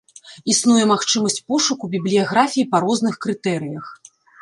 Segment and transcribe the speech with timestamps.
[0.53, 3.97] Існуе магчымасць пошуку бібліяграфіі па розных крытэрыях.